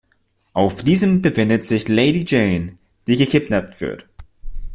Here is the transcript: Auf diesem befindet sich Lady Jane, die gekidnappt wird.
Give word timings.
Auf 0.53 0.83
diesem 0.83 1.21
befindet 1.21 1.63
sich 1.63 1.87
Lady 1.87 2.25
Jane, 2.27 2.79
die 3.05 3.17
gekidnappt 3.17 3.81
wird. 3.81 4.07